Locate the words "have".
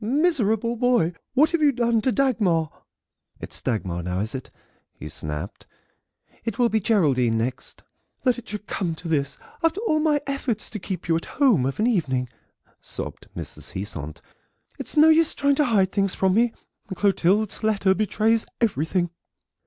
1.51-1.61